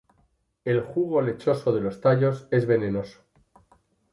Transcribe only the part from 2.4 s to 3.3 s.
es venenoso.